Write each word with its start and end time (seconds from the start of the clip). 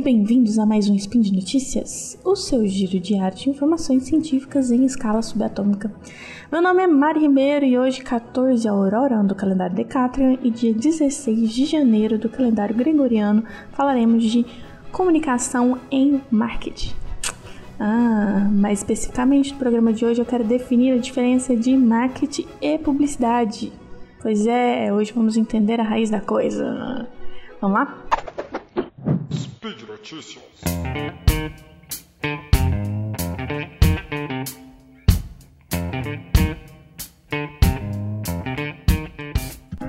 e 0.00 0.02
bem-vindos 0.02 0.58
a 0.58 0.64
mais 0.64 0.88
um 0.88 0.94
Spin 0.94 1.20
de 1.20 1.30
Notícias, 1.30 2.18
o 2.24 2.34
seu 2.34 2.66
giro 2.66 2.98
de 2.98 3.14
informações 3.50 4.04
científicas 4.04 4.70
em 4.70 4.86
escala 4.86 5.20
subatômica. 5.20 5.92
Meu 6.50 6.62
nome 6.62 6.82
é 6.82 6.86
Mari 6.86 7.20
Ribeiro 7.20 7.66
e 7.66 7.78
hoje, 7.78 8.00
14 8.00 8.66
Aurora 8.66 9.22
do 9.22 9.34
calendário 9.34 9.76
Decatrian 9.76 10.38
e 10.42 10.50
dia 10.50 10.72
16 10.72 11.50
de 11.50 11.66
janeiro 11.66 12.16
do 12.16 12.30
calendário 12.30 12.74
Gregoriano, 12.74 13.44
falaremos 13.72 14.24
de 14.24 14.46
comunicação 14.90 15.78
em 15.90 16.22
marketing. 16.30 16.94
Ah, 17.78 18.48
mais 18.50 18.78
especificamente 18.78 19.52
no 19.52 19.58
programa 19.58 19.92
de 19.92 20.06
hoje 20.06 20.18
eu 20.18 20.26
quero 20.26 20.44
definir 20.44 20.94
a 20.94 20.98
diferença 20.98 21.54
de 21.54 21.76
marketing 21.76 22.46
e 22.62 22.78
publicidade. 22.78 23.70
Pois 24.22 24.46
é, 24.46 24.90
hoje 24.90 25.12
vamos 25.12 25.36
entender 25.36 25.78
a 25.78 25.84
raiz 25.84 26.08
da 26.08 26.22
coisa. 26.22 27.06
Vamos 27.60 27.78
lá? 27.78 28.09
Speed 29.70 29.88
Notícias. 29.88 30.44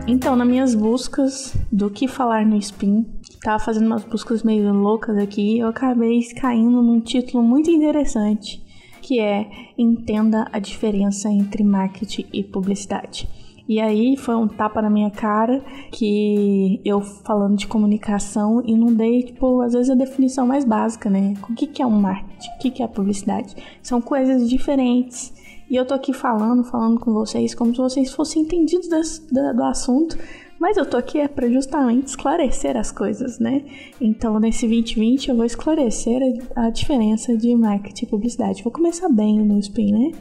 Então, 0.08 0.36
nas 0.36 0.48
minhas 0.48 0.76
buscas 0.76 1.56
do 1.72 1.90
que 1.90 2.08
falar 2.08 2.46
no 2.46 2.58
Spin, 2.58 3.06
tava 3.42 3.64
fazendo 3.64 3.88
umas 3.88 4.04
buscas 4.04 4.44
meio 4.44 4.72
loucas 4.72 5.18
aqui, 5.18 5.60
eu 5.60 5.68
acabei 5.68 6.22
caindo 6.40 6.82
num 6.84 7.00
título 7.00 7.44
muito 7.44 7.72
interessante, 7.72 8.64
que 9.02 9.20
é 9.20 9.50
Entenda 9.78 10.48
a 10.52 10.60
diferença 10.60 11.30
entre 11.30 11.64
marketing 11.64 12.28
e 12.32 12.44
publicidade. 12.44 13.28
E 13.72 13.80
aí 13.80 14.18
foi 14.18 14.36
um 14.36 14.50
tapa 14.50 14.82
na 14.82 14.90
minha 14.90 15.10
cara 15.10 15.64
que 15.94 16.82
eu 16.84 17.00
falando 17.00 17.56
de 17.56 17.68
comunicação 17.68 18.62
e 18.66 18.76
não 18.76 18.94
dei, 18.94 19.24
tipo, 19.24 19.62
às 19.62 19.72
vezes 19.72 19.90
a 19.90 19.96
definição 19.96 20.46
mais 20.46 20.66
básica, 20.66 21.10
né? 21.10 21.36
O 21.50 21.56
que, 21.56 21.66
que 21.68 21.82
é 21.82 21.86
um 21.86 22.02
marketing? 22.02 22.50
O 22.50 22.60
que, 22.60 22.70
que 22.70 22.84
é 22.84 22.88
publicidade? 22.88 23.56
São 23.82 24.02
coisas 24.02 24.50
diferentes. 24.50 25.34
E 25.70 25.78
eu 25.78 25.86
tô 25.86 25.94
aqui 25.94 26.12
falando, 26.12 26.66
falando 26.66 27.00
com 27.00 27.14
vocês 27.14 27.56
como 27.56 27.72
se 27.72 27.78
vocês 27.78 28.14
fossem 28.14 28.42
entendidos 28.42 29.20
do 29.20 29.64
assunto, 29.64 30.18
mas 30.60 30.76
eu 30.76 30.86
tô 30.86 30.98
aqui 30.98 31.20
é 31.20 31.30
para 31.30 31.48
justamente 31.48 32.08
esclarecer 32.08 32.76
as 32.76 32.92
coisas, 32.92 33.40
né? 33.40 33.64
Então, 34.02 34.38
nesse 34.38 34.68
2020 34.68 35.30
eu 35.30 35.36
vou 35.38 35.46
esclarecer 35.46 36.22
a, 36.58 36.66
a 36.66 36.70
diferença 36.72 37.38
de 37.38 37.56
marketing 37.56 38.04
e 38.04 38.10
publicidade. 38.10 38.64
Vou 38.64 38.74
começar 38.74 39.08
bem 39.08 39.40
no 39.40 39.58
spin, 39.60 39.94
né? 39.94 40.12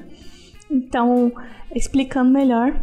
Então, 0.70 1.32
explicando 1.74 2.30
melhor, 2.30 2.80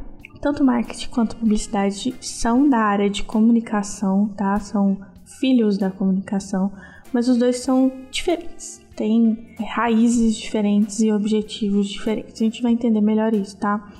tanto 0.48 0.64
marketing 0.64 1.10
quanto 1.10 1.36
publicidade 1.36 2.16
são 2.22 2.70
da 2.70 2.80
área 2.80 3.10
de 3.10 3.22
comunicação, 3.22 4.30
tá? 4.30 4.58
São 4.62 4.98
filhos 5.26 5.78
da 5.78 5.92
comunicação, 5.92 6.72
mas 7.12 7.28
os 7.28 7.36
dois 7.38 7.60
são 7.60 7.92
diferentes. 8.10 8.82
Têm 8.96 9.56
raízes 9.60 10.38
diferentes 10.38 11.02
e 11.02 11.12
objetivos 11.12 11.90
diferentes. 11.90 12.42
A 12.42 12.46
gente 12.46 12.62
vai 12.62 12.72
entender 12.72 13.02
melhor 13.02 13.34
isso, 13.34 13.58
tá? 13.58 13.92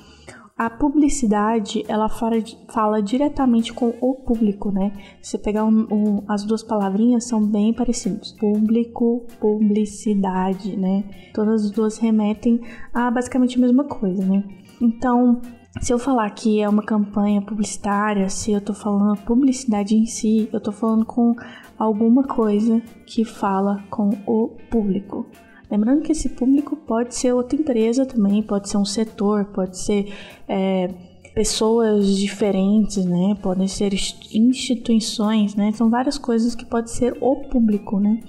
A 0.56 0.70
publicidade, 0.70 1.84
ela 1.86 2.08
fala, 2.08 2.36
fala 2.68 3.02
diretamente 3.02 3.70
com 3.70 3.94
o 4.00 4.14
público, 4.14 4.72
né? 4.72 4.90
Se 5.20 5.32
você 5.32 5.38
pegar 5.38 5.66
um, 5.66 5.86
um, 5.92 6.22
as 6.26 6.44
duas 6.44 6.62
palavrinhas, 6.62 7.24
são 7.24 7.44
bem 7.44 7.74
parecidos. 7.74 8.32
Público, 8.32 9.26
publicidade, 9.38 10.78
né? 10.78 11.04
Todas 11.34 11.66
as 11.66 11.70
duas 11.70 11.98
remetem 11.98 12.62
a 12.94 13.10
basicamente 13.10 13.58
a 13.58 13.60
mesma 13.60 13.84
coisa, 13.84 14.24
né? 14.24 14.42
Então, 14.80 15.40
se 15.80 15.92
eu 15.92 15.98
falar 15.98 16.28
que 16.30 16.60
é 16.60 16.68
uma 16.68 16.82
campanha 16.82 17.40
publicitária, 17.42 18.28
se 18.28 18.52
eu 18.52 18.60
tô 18.60 18.72
falando 18.72 19.16
publicidade 19.22 19.94
em 19.94 20.06
si, 20.06 20.48
eu 20.52 20.60
tô 20.60 20.72
falando 20.72 21.04
com 21.04 21.34
alguma 21.78 22.24
coisa 22.24 22.80
que 23.06 23.24
fala 23.24 23.84
com 23.90 24.10
o 24.26 24.56
público. 24.70 25.26
Lembrando 25.70 26.02
que 26.02 26.12
esse 26.12 26.30
público 26.30 26.74
pode 26.76 27.14
ser 27.14 27.32
outra 27.32 27.60
empresa 27.60 28.06
também, 28.06 28.42
pode 28.42 28.68
ser 28.68 28.78
um 28.78 28.84
setor, 28.84 29.44
pode 29.46 29.78
ser 29.78 30.12
é, 30.48 30.88
pessoas 31.34 32.16
diferentes, 32.16 33.04
né? 33.04 33.36
Podem 33.42 33.68
ser 33.68 33.92
instituições, 33.92 35.54
né? 35.54 35.70
São 35.72 35.90
várias 35.90 36.16
coisas 36.16 36.54
que 36.54 36.64
pode 36.64 36.90
ser 36.90 37.16
o 37.20 37.36
público, 37.48 38.00
né? 38.00 38.20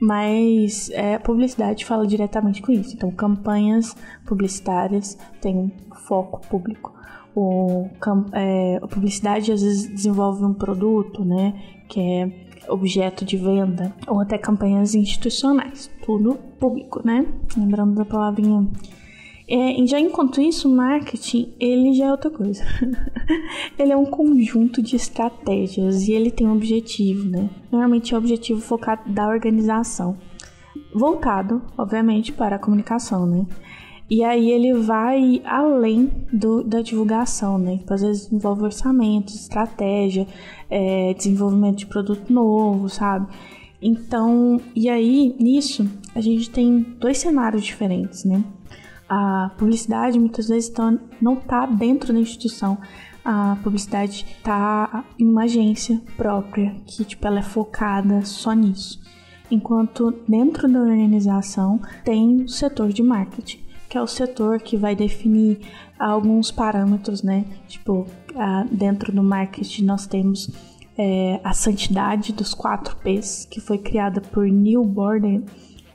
Mas 0.00 0.90
é, 0.90 1.18
publicidade 1.18 1.84
fala 1.84 2.06
diretamente 2.06 2.62
com 2.62 2.72
isso. 2.72 2.94
Então, 2.94 3.10
campanhas 3.10 3.96
publicitárias 4.24 5.18
têm 5.40 5.56
um 5.56 5.70
foco 5.94 6.40
público. 6.48 6.94
O, 7.34 7.88
é, 8.32 8.78
a 8.82 8.86
publicidade 8.86 9.52
às 9.52 9.62
vezes 9.62 9.88
desenvolve 9.88 10.44
um 10.44 10.54
produto, 10.54 11.24
né? 11.24 11.54
Que 11.88 12.00
é 12.00 12.48
objeto 12.68 13.24
de 13.24 13.36
venda 13.36 13.94
ou 14.06 14.20
até 14.20 14.36
campanhas 14.36 14.94
institucionais, 14.94 15.90
tudo 16.04 16.34
público, 16.58 17.00
né? 17.04 17.26
Lembrando 17.56 17.94
da 17.94 18.04
palavrinha. 18.04 18.66
É, 19.50 19.86
já 19.86 19.98
enquanto 19.98 20.42
isso, 20.42 20.68
marketing 20.68 21.54
ele 21.58 21.94
já 21.94 22.06
é 22.06 22.10
outra 22.10 22.30
coisa. 22.30 22.62
ele 23.78 23.92
é 23.92 23.96
um 23.96 24.04
conjunto 24.04 24.82
de 24.82 24.94
estratégias 24.94 26.06
e 26.06 26.12
ele 26.12 26.30
tem 26.30 26.46
um 26.46 26.52
objetivo, 26.52 27.26
né? 27.26 27.48
Normalmente 27.72 28.12
é 28.12 28.16
o 28.16 28.20
objetivo 28.20 28.60
focado 28.60 29.10
da 29.10 29.26
organização, 29.26 30.18
voltado, 30.94 31.62
obviamente, 31.78 32.30
para 32.30 32.56
a 32.56 32.58
comunicação, 32.58 33.26
né? 33.26 33.46
E 34.10 34.22
aí 34.22 34.50
ele 34.50 34.74
vai 34.74 35.40
além 35.44 36.10
do, 36.30 36.62
da 36.62 36.82
divulgação, 36.82 37.58
né? 37.58 37.74
Então, 37.82 37.94
às 37.94 38.02
vezes 38.02 38.30
envolve 38.30 38.64
orçamento, 38.64 39.32
estratégia, 39.32 40.26
é, 40.68 41.14
desenvolvimento 41.14 41.78
de 41.78 41.86
produto 41.86 42.30
novo, 42.30 42.88
sabe? 42.90 43.26
Então, 43.80 44.60
e 44.74 44.88
aí 44.88 45.34
nisso 45.38 45.88
a 46.14 46.20
gente 46.20 46.50
tem 46.50 46.80
dois 46.98 47.18
cenários 47.18 47.64
diferentes, 47.64 48.24
né? 48.24 48.42
A 49.08 49.50
publicidade 49.56 50.18
muitas 50.18 50.48
vezes 50.48 50.68
tá, 50.68 50.92
não 51.20 51.34
está 51.34 51.66
dentro 51.66 52.12
da 52.12 52.18
instituição. 52.18 52.78
A 53.24 53.56
publicidade 53.62 54.26
está 54.38 55.04
em 55.18 55.26
uma 55.26 55.44
agência 55.44 56.00
própria, 56.16 56.74
que 56.86 57.04
tipo, 57.04 57.26
ela 57.26 57.40
é 57.40 57.42
focada 57.42 58.22
só 58.24 58.52
nisso. 58.52 59.00
Enquanto 59.50 60.14
dentro 60.28 60.68
da 60.68 60.80
organização 60.80 61.80
tem 62.04 62.42
o 62.42 62.48
setor 62.48 62.92
de 62.92 63.02
marketing 63.02 63.68
que 63.88 63.96
é 63.96 64.02
o 64.02 64.06
setor 64.06 64.60
que 64.60 64.76
vai 64.76 64.94
definir 64.94 65.60
alguns 65.98 66.50
parâmetros, 66.50 67.22
né? 67.22 67.46
Tipo, 67.66 68.06
dentro 68.70 69.10
do 69.12 69.22
marketing 69.22 69.84
nós 69.84 70.06
temos 70.06 70.50
é, 70.96 71.40
a 71.42 71.52
santidade 71.52 72.32
dos 72.32 72.52
quatro 72.52 72.96
P's, 72.96 73.46
que 73.50 73.60
foi 73.60 73.78
criada 73.78 74.20
por 74.20 74.46
Neil 74.46 74.84
Borden 74.84 75.44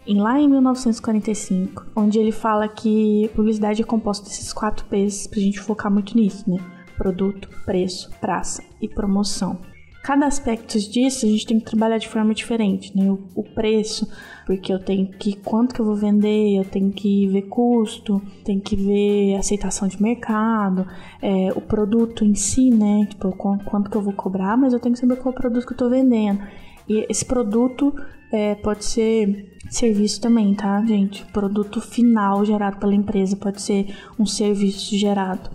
em, 0.06 0.20
lá 0.20 0.40
em 0.40 0.48
1945, 0.48 1.86
onde 1.96 2.20
ele 2.20 2.32
fala 2.32 2.68
que 2.68 3.30
publicidade 3.36 3.82
é 3.82 3.86
composta 3.86 4.26
desses 4.26 4.52
quatro 4.52 4.86
P's, 4.86 5.28
pra 5.28 5.40
gente 5.40 5.60
focar 5.60 5.92
muito 5.92 6.16
nisso, 6.16 6.50
né? 6.50 6.58
Produto, 6.98 7.50
preço, 7.66 8.12
praça 8.20 8.64
e 8.82 8.88
promoção 8.88 9.60
cada 10.04 10.26
aspecto 10.26 10.78
disso 10.78 11.26
a 11.26 11.30
gente 11.30 11.46
tem 11.46 11.58
que 11.58 11.66
trabalhar 11.66 11.98
de 11.98 12.10
forma 12.10 12.34
diferente, 12.34 12.96
né? 12.96 13.10
O, 13.10 13.20
o, 13.36 13.44
preço, 13.44 14.06
porque 14.46 14.72
eu 14.72 14.78
tenho 14.78 15.08
que 15.08 15.34
quanto 15.38 15.74
que 15.74 15.80
eu 15.80 15.86
vou 15.86 15.96
vender, 15.96 16.58
eu 16.60 16.66
tenho 16.66 16.92
que 16.92 17.26
ver 17.28 17.44
custo, 17.44 18.22
tenho 18.44 18.60
que 18.60 18.76
ver 18.76 19.38
aceitação 19.38 19.88
de 19.88 20.02
mercado, 20.04 20.86
é, 21.22 21.54
o 21.56 21.62
produto 21.62 22.26
em 22.26 22.36
si, 22.36 22.70
né? 22.70 23.08
Tipo, 23.10 23.32
quanto 23.32 23.90
que 23.90 23.96
eu 23.96 24.02
vou 24.02 24.14
cobrar, 24.14 24.58
mas 24.58 24.74
eu 24.74 24.80
tenho 24.80 24.94
que 24.94 25.00
saber 25.00 25.16
qual 25.16 25.34
é 25.34 25.38
produto 25.38 25.66
que 25.66 25.74
eu 25.74 25.78
tô 25.78 25.90
vendendo. 25.90 26.44
E 26.88 27.06
esse 27.10 27.26
produto 27.26 27.94
é, 28.32 28.56
pode 28.56 28.84
ser 28.84 29.58
serviço 29.70 30.20
também, 30.22 30.54
tá, 30.54 30.84
gente? 30.86 31.26
Produto 31.28 31.80
final 31.80 32.44
gerado 32.46 32.78
pela 32.78 32.94
empresa 32.94 33.36
pode 33.36 33.62
ser 33.62 33.96
um 34.20 34.26
serviço 34.26 34.96
gerado. 34.98 35.50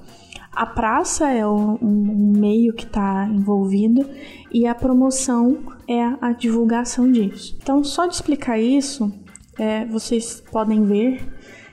A 0.53 0.67
praça 0.67 1.29
é 1.29 1.47
um, 1.47 1.79
um 1.81 2.33
meio 2.37 2.73
que 2.73 2.85
está 2.85 3.29
envolvido 3.29 4.09
e 4.53 4.67
a 4.67 4.75
promoção 4.75 5.59
é 5.87 6.03
a 6.21 6.33
divulgação 6.33 7.11
disso. 7.11 7.57
Então, 7.63 7.85
só 7.85 8.07
de 8.07 8.15
explicar 8.15 8.59
isso, 8.59 9.13
é, 9.59 9.85
vocês 9.87 10.43
podem 10.51 10.85
ver 10.85 11.21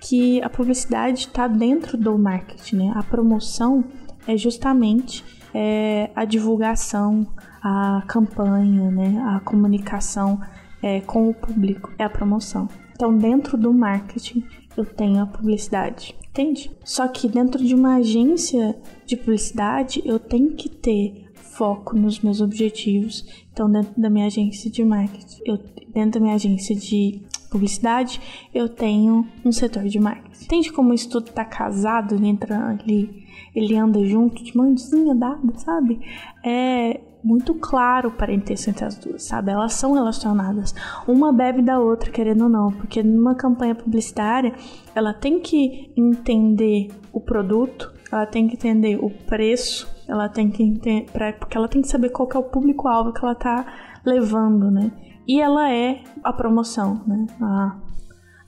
que 0.02 0.42
a 0.44 0.50
publicidade 0.50 1.22
está 1.22 1.48
dentro 1.48 1.98
do 1.98 2.18
marketing. 2.18 2.76
Né? 2.76 2.94
A 2.96 3.02
promoção 3.02 3.84
é 4.28 4.38
justamente 4.38 5.24
é, 5.58 6.12
a 6.14 6.26
divulgação, 6.26 7.26
a 7.64 8.04
campanha, 8.06 8.92
né? 8.92 9.24
a 9.26 9.40
comunicação 9.40 10.42
é, 10.84 11.00
com 11.00 11.30
o 11.30 11.34
público, 11.34 11.94
é 11.98 12.04
a 12.04 12.10
promoção. 12.10 12.68
Então, 12.92 13.18
dentro 13.18 13.58
do 13.58 13.74
marketing, 13.74 14.44
eu 14.76 14.86
tenho 14.86 15.24
a 15.24 15.26
publicidade, 15.26 16.14
entende? 16.30 16.70
Só 16.84 17.08
que 17.08 17.30
dentro 17.30 17.64
de 17.64 17.74
uma 17.74 17.96
agência 17.96 18.78
de 19.06 19.16
publicidade, 19.16 20.02
eu 20.04 20.20
tenho 20.20 20.52
que 20.52 20.68
ter 20.68 21.26
foco 21.36 21.96
nos 21.96 22.20
meus 22.20 22.42
objetivos. 22.42 23.26
Então, 23.54 23.72
dentro 23.72 23.94
da 24.00 24.10
minha 24.10 24.26
agência 24.26 24.70
de 24.70 24.84
marketing, 24.84 25.42
eu, 25.46 25.58
dentro 25.94 26.20
da 26.20 26.26
minha 26.26 26.36
agência 26.36 26.76
de 26.76 27.22
publicidade, 27.56 28.22
eu 28.54 28.68
tenho 28.68 29.26
um 29.46 29.52
setor 29.52 29.86
de 29.86 29.98
marketing. 29.98 30.44
Entende 30.44 30.72
como 30.74 30.94
isso 30.94 31.10
tudo 31.10 31.32
tá 31.32 31.46
casado, 31.46 32.16
ele 32.16 32.28
entra 32.28 32.68
ali, 32.68 33.26
ele 33.56 33.78
anda 33.78 34.04
junto 34.06 34.44
de 34.44 34.56
mãozinha 34.56 35.16
dada, 35.16 35.58
sabe? 35.58 36.02
É 36.44 37.00
muito 37.24 37.56
claro 37.56 38.10
o 38.10 38.12
parentesco 38.12 38.70
entre 38.70 38.86
as 38.86 38.98
duas, 38.98 39.24
sabe? 39.24 39.52
Elas 39.52 39.74
são 39.74 39.94
relacionadas. 39.94 40.76
Uma 41.08 41.32
bebe 41.32 41.62
da 41.62 41.80
outra, 41.80 42.12
querendo 42.12 42.44
ou 42.44 42.50
não, 42.50 42.72
porque 42.72 43.02
numa 43.02 43.34
campanha 43.34 43.74
publicitária, 43.74 44.54
ela 44.94 45.14
tem 45.14 45.40
que 45.40 45.92
entender 45.96 46.90
o 47.12 47.22
produto, 47.22 47.92
ela 48.12 48.26
tem 48.26 48.48
que 48.48 48.56
entender 48.56 49.00
o 49.02 49.10
preço, 49.10 49.90
ela 50.08 50.30
tem 50.30 50.52
que 50.52 50.62
entender, 50.62 51.08
porque 51.40 51.58
ela 51.58 51.68
tem 51.68 51.82
que 51.82 51.88
saber 51.88 52.10
qual 52.10 52.30
é 52.32 52.38
o 52.38 52.44
público-alvo 52.44 53.14
que 53.14 53.24
ela 53.24 53.34
tá 53.34 53.66
levando, 54.06 54.70
né? 54.70 54.92
E 55.28 55.42
ela 55.42 55.72
é 55.72 56.04
a 56.24 56.32
promoção, 56.32 57.02
né? 57.06 57.26
A, 57.42 57.76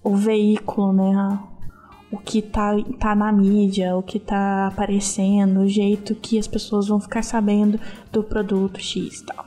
o 0.03 0.15
veículo, 0.15 0.93
né? 0.93 1.15
A, 1.15 1.39
o 2.11 2.17
que 2.17 2.41
tá, 2.41 2.71
tá 2.99 3.15
na 3.15 3.31
mídia, 3.31 3.95
o 3.95 4.03
que 4.03 4.19
tá 4.19 4.67
aparecendo, 4.67 5.61
o 5.61 5.67
jeito 5.67 6.15
que 6.15 6.39
as 6.39 6.47
pessoas 6.47 6.87
vão 6.87 6.99
ficar 6.99 7.21
sabendo 7.21 7.79
do 8.11 8.23
produto 8.23 8.79
X 8.79 9.19
e 9.19 9.25
tal. 9.25 9.45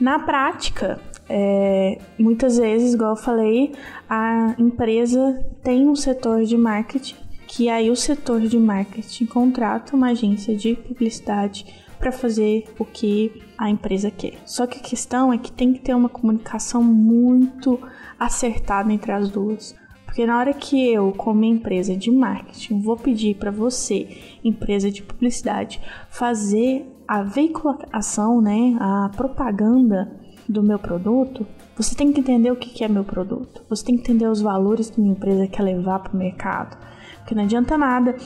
Na 0.00 0.18
prática, 0.18 0.98
é, 1.28 1.98
muitas 2.18 2.58
vezes, 2.58 2.94
igual 2.94 3.10
eu 3.10 3.16
falei, 3.16 3.72
a 4.08 4.54
empresa 4.58 5.44
tem 5.62 5.88
um 5.88 5.94
setor 5.94 6.44
de 6.44 6.56
marketing, 6.56 7.16
que 7.46 7.68
aí 7.68 7.90
o 7.90 7.96
setor 7.96 8.40
de 8.40 8.58
marketing 8.58 9.26
contrata 9.26 9.94
uma 9.94 10.08
agência 10.08 10.56
de 10.56 10.74
publicidade 10.74 11.66
para 12.02 12.10
fazer 12.10 12.64
o 12.80 12.84
que 12.84 13.40
a 13.56 13.70
empresa 13.70 14.10
quer. 14.10 14.34
Só 14.44 14.66
que 14.66 14.78
a 14.78 14.82
questão 14.82 15.32
é 15.32 15.38
que 15.38 15.52
tem 15.52 15.72
que 15.72 15.78
ter 15.78 15.94
uma 15.94 16.08
comunicação 16.08 16.82
muito 16.82 17.78
acertada 18.18 18.92
entre 18.92 19.12
as 19.12 19.30
duas. 19.30 19.72
Porque 20.04 20.26
na 20.26 20.36
hora 20.36 20.52
que 20.52 20.92
eu, 20.92 21.12
como 21.12 21.44
empresa 21.44 21.96
de 21.96 22.10
marketing, 22.10 22.82
vou 22.82 22.96
pedir 22.96 23.36
para 23.36 23.52
você, 23.52 24.18
empresa 24.42 24.90
de 24.90 25.00
publicidade, 25.00 25.80
fazer 26.10 26.84
a 27.06 27.22
veiculação, 27.22 28.40
né, 28.42 28.76
a 28.80 29.08
propaganda 29.16 30.10
do 30.48 30.60
meu 30.60 30.80
produto, 30.80 31.46
você 31.76 31.94
tem 31.94 32.12
que 32.12 32.18
entender 32.18 32.50
o 32.50 32.56
que 32.56 32.82
é 32.82 32.88
meu 32.88 33.04
produto. 33.04 33.62
Você 33.70 33.84
tem 33.84 33.94
que 33.96 34.02
entender 34.02 34.26
os 34.26 34.42
valores 34.42 34.90
que 34.90 35.00
minha 35.00 35.12
empresa 35.12 35.46
quer 35.46 35.62
levar 35.62 36.00
para 36.00 36.12
o 36.12 36.16
mercado. 36.16 36.76
Porque 37.18 37.34
não 37.34 37.44
adianta 37.44 37.78
nada 37.78 38.16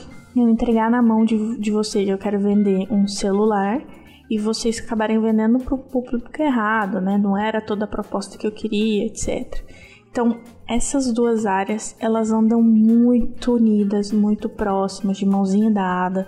eu 0.41 0.49
entregar 0.49 0.89
na 0.89 1.01
mão 1.01 1.25
de, 1.25 1.57
de 1.59 1.71
vocês, 1.71 2.07
eu 2.07 2.17
quero 2.17 2.39
vender 2.39 2.87
um 2.91 3.07
celular 3.07 3.81
e 4.29 4.37
vocês 4.37 4.79
acabarem 4.79 5.19
vendendo 5.19 5.59
para 5.59 5.73
o 5.73 5.77
público 5.77 6.41
errado, 6.41 6.99
né? 6.99 7.17
Não 7.17 7.37
era 7.37 7.61
toda 7.61 7.85
a 7.85 7.87
proposta 7.87 8.37
que 8.37 8.45
eu 8.45 8.51
queria, 8.51 9.05
etc. 9.05 9.63
Então, 10.11 10.39
essas 10.67 11.13
duas 11.13 11.45
áreas, 11.45 11.95
elas 11.99 12.31
andam 12.31 12.61
muito 12.61 13.53
unidas, 13.53 14.11
muito 14.11 14.49
próximas, 14.49 15.17
de 15.17 15.25
mãozinha 15.25 15.71
dada. 15.71 16.27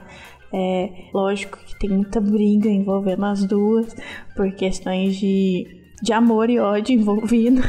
É 0.54 1.10
lógico 1.14 1.58
que 1.58 1.78
tem 1.78 1.90
muita 1.90 2.22
briga 2.22 2.70
envolvendo 2.70 3.26
as 3.26 3.44
duas, 3.46 3.96
por 4.36 4.52
questões 4.54 5.16
de, 5.16 5.68
de 6.02 6.14
amor 6.14 6.50
e 6.50 6.60
ódio 6.60 6.96
envolvido. 6.96 7.62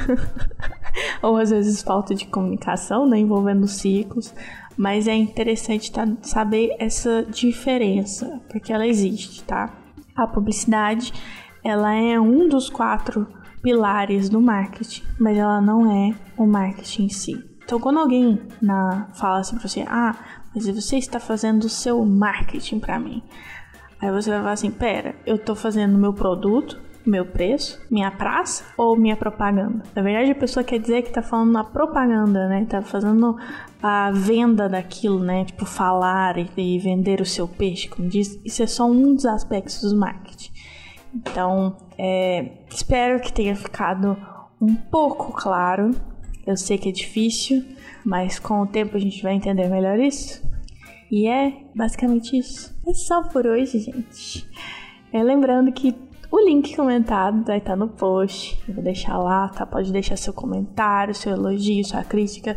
Ou 1.23 1.37
às 1.37 1.51
vezes 1.51 1.83
falta 1.83 2.15
de 2.15 2.27
comunicação, 2.27 3.07
né, 3.09 3.19
envolvendo 3.19 3.67
ciclos 3.67 4.35
mas 4.81 5.07
é 5.07 5.15
interessante 5.15 5.93
tá, 5.93 6.09
saber 6.23 6.75
essa 6.79 7.23
diferença, 7.23 8.41
porque 8.49 8.73
ela 8.73 8.87
existe, 8.87 9.45
tá? 9.45 9.75
A 10.17 10.27
publicidade, 10.27 11.13
ela 11.63 11.95
é 11.95 12.19
um 12.19 12.49
dos 12.49 12.71
quatro 12.71 13.29
pilares 13.61 14.31
do 14.31 14.41
marketing, 14.41 15.03
mas 15.21 15.37
ela 15.37 15.61
não 15.61 15.93
é 15.93 16.15
o 16.35 16.47
marketing 16.47 17.05
em 17.05 17.09
si. 17.11 17.45
Então, 17.63 17.79
quando 17.79 17.99
alguém 17.99 18.41
na, 18.63 19.09
fala 19.13 19.41
assim 19.41 19.59
pra 19.59 19.69
você, 19.69 19.85
ah, 19.87 20.17
mas 20.55 20.67
você 20.67 20.97
está 20.97 21.21
fazendo 21.21 21.65
o 21.65 21.69
seu 21.69 22.03
marketing 22.07 22.81
para 22.81 22.99
mim. 22.99 23.23
Aí 24.01 24.11
você 24.11 24.31
vai 24.31 24.39
falar 24.39 24.53
assim, 24.53 24.71
pera, 24.71 25.15
eu 25.27 25.37
tô 25.37 25.55
fazendo 25.55 25.99
meu 25.99 26.15
produto, 26.15 26.81
meu 27.05 27.25
preço, 27.25 27.81
minha 27.91 28.11
praça 28.11 28.65
ou 28.77 28.97
minha 28.97 29.17
propaganda. 29.17 29.83
Na 29.95 30.03
verdade, 30.03 30.31
a 30.31 30.35
pessoa 30.35 30.63
quer 30.63 30.79
dizer 30.79 31.03
que 31.03 31.11
tá 31.11 31.23
falando 31.23 31.53
na 31.53 31.65
propaganda, 31.65 32.49
né? 32.49 32.67
Tá 32.69 32.83
fazendo 32.83 33.37
a 33.83 34.11
venda 34.11 34.69
daquilo, 34.69 35.21
né? 35.21 35.45
Tipo, 35.45 35.65
falar 35.65 36.37
e, 36.39 36.79
vender 36.79 37.21
o 37.21 37.27
seu 37.27 37.49
peixe, 37.49 37.89
como 37.89 38.09
diz. 38.09 38.39
Isso 38.45 38.63
é 38.63 38.67
só 38.67 38.87
um 38.87 39.15
dos 39.15 39.25
aspectos 39.25 39.81
do 39.81 39.99
marketing. 39.99 40.53
Então, 41.15 41.77
é, 41.99 42.65
espero 42.71 43.21
que 43.21 43.33
tenha 43.33 43.57
ficado 43.57 44.17
um 44.61 44.75
pouco 44.75 45.33
claro. 45.33 45.91
Eu 46.47 46.57
sei 46.57 46.79
que 46.79 46.89
é 46.89 46.93
difícil, 46.93 47.65
mas 48.05 48.39
com 48.39 48.63
o 48.63 48.67
tempo 48.67 48.97
a 48.97 49.01
gente 49.01 49.23
vai 49.23 49.35
entender 49.35 49.69
melhor 49.69 49.99
isso. 49.99 50.43
E 51.11 51.27
é 51.27 51.53
basicamente 51.75 52.39
isso. 52.39 52.79
É 52.87 52.95
só 52.95 53.23
por 53.25 53.47
hoje, 53.47 53.79
gente. 53.79 54.49
É, 55.13 55.23
lembrando 55.23 55.73
que 55.73 55.93
o 56.31 56.39
link 56.39 56.77
comentado 56.77 57.45
vai 57.45 57.59
estar 57.59 57.77
no 57.77 57.89
post. 57.89 58.63
Eu 58.69 58.75
vou 58.75 58.85
deixar 58.85 59.19
lá, 59.19 59.49
tá? 59.49 59.67
Pode 59.67 59.93
deixar 59.93 60.17
seu 60.17 60.33
comentário, 60.33 61.15
seu 61.15 61.33
elogio, 61.33 61.85
sua 61.85 62.05
crítica, 62.05 62.57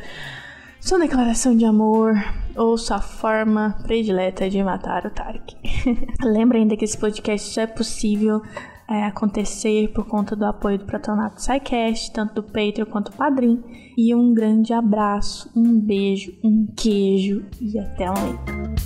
sua 0.79 0.99
declaração 0.99 1.55
de 1.55 1.65
amor 1.65 2.13
ou 2.55 2.77
sua 2.77 3.01
forma 3.01 3.77
predileta 3.83 4.49
de 4.49 4.61
matar 4.63 5.05
o 5.05 5.09
Tarek. 5.09 5.55
Lembra 6.23 6.57
ainda 6.57 6.77
que 6.77 6.85
esse 6.85 6.97
podcast 6.97 7.51
só 7.51 7.61
é 7.61 7.67
possível 7.67 8.41
é, 8.87 9.05
acontecer 9.05 9.91
por 9.93 10.05
conta 10.05 10.35
do 10.35 10.45
apoio 10.45 10.77
do 10.77 10.85
Patronato 10.85 11.41
SciCast, 11.41 12.11
tanto 12.13 12.35
do 12.35 12.43
Patreon 12.43 12.85
quanto 12.85 13.11
do 13.11 13.17
Padrim. 13.17 13.63
E 13.97 14.13
um 14.13 14.33
grande 14.33 14.73
abraço, 14.73 15.49
um 15.55 15.79
beijo, 15.79 16.31
um 16.43 16.67
queijo 16.75 17.45
e 17.59 17.79
até 17.79 18.05
amanhã. 18.05 18.82